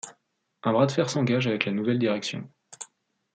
[0.67, 2.49] Un bras de fer s'engage avec la nouvelle direction.